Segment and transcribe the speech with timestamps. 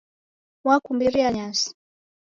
[0.67, 1.67] Wakumbiria nyasi